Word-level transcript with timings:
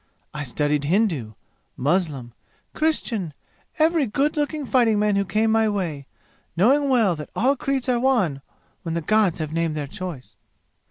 I 0.33 0.41
studied 0.43 0.85
Hindu, 0.85 1.33
Muslim, 1.77 2.33
Christian, 2.73 3.35
every 3.77 4.07
good 4.07 4.35
looking 4.35 4.65
fighting 4.65 4.97
man 4.97 5.15
who 5.15 5.23
came 5.23 5.51
my 5.51 5.69
way, 5.69 6.07
knowing 6.57 6.89
well 6.89 7.15
that 7.15 7.29
all 7.35 7.55
creeds 7.55 7.87
are 7.87 7.99
one 7.99 8.41
when 8.81 8.95
the 8.95 9.01
gods 9.01 9.37
have 9.37 9.53
named 9.53 9.75
their 9.75 9.85
choice. 9.85 10.35